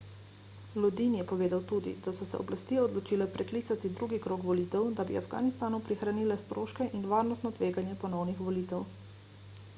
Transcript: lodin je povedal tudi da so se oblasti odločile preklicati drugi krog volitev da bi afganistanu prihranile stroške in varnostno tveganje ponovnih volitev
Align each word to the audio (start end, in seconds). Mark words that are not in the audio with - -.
lodin 0.83 1.15
je 1.17 1.25
povedal 1.31 1.59
tudi 1.71 1.91
da 2.07 2.13
so 2.19 2.27
se 2.29 2.39
oblasti 2.45 2.79
odločile 2.85 3.27
preklicati 3.37 3.91
drugi 4.01 4.21
krog 4.25 4.49
volitev 4.53 4.89
da 5.01 5.07
bi 5.11 5.21
afganistanu 5.23 5.83
prihranile 5.91 6.41
stroške 6.47 6.91
in 7.01 7.07
varnostno 7.15 7.55
tveganje 7.61 7.97
ponovnih 8.05 8.45
volitev 8.49 8.91